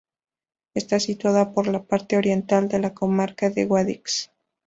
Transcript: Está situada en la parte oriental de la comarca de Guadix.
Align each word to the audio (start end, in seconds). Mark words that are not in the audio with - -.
Está 0.73 0.99
situada 0.99 1.53
en 1.55 1.71
la 1.71 1.83
parte 1.83 2.17
oriental 2.17 2.67
de 2.67 2.79
la 2.79 2.95
comarca 2.95 3.51
de 3.51 3.65
Guadix. 3.65 4.31